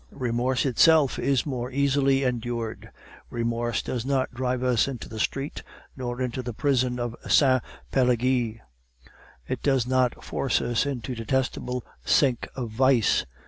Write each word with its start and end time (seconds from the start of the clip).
"Remorse 0.09 0.65
itself 0.65 1.19
is 1.19 1.45
more 1.45 1.69
easily 1.71 2.23
endured. 2.23 2.89
Remorse 3.29 3.83
does 3.83 4.03
not 4.03 4.33
drive 4.33 4.63
us 4.63 4.87
into 4.87 5.07
the 5.07 5.19
street 5.19 5.61
nor 5.95 6.19
into 6.23 6.41
the 6.41 6.55
prison 6.55 6.97
of 6.97 7.15
Sainte 7.29 7.61
Pelagie; 7.91 8.59
it 9.47 9.61
does 9.61 9.85
not 9.85 10.23
force 10.25 10.59
us 10.59 10.87
into 10.87 11.11
the 11.11 11.17
detestable 11.23 11.85
sink 12.03 12.47
of 12.55 12.71
vice. 12.71 13.27